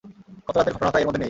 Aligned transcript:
গত 0.47 0.55
রাতের 0.57 0.73
ঘটনাটা 0.75 0.97
এর 0.99 1.05
মধ্যে 1.05 1.11
নেই। 1.11 1.19